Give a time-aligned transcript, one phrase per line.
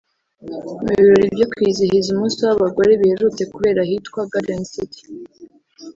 [0.85, 5.01] Mu birori byo kwizihiza umunsi w’abagore biherutse kubera ahitwa Garden City